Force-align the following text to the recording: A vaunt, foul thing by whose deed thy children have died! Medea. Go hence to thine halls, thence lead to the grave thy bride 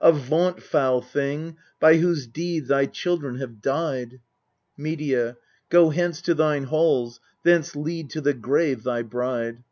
A 0.00 0.12
vaunt, 0.12 0.62
foul 0.62 1.00
thing 1.02 1.56
by 1.80 1.96
whose 1.96 2.28
deed 2.28 2.68
thy 2.68 2.86
children 2.86 3.38
have 3.40 3.60
died! 3.60 4.20
Medea. 4.76 5.36
Go 5.68 5.90
hence 5.90 6.22
to 6.22 6.32
thine 6.36 6.62
halls, 6.62 7.18
thence 7.42 7.74
lead 7.74 8.08
to 8.10 8.20
the 8.20 8.34
grave 8.34 8.84
thy 8.84 9.02
bride 9.02 9.64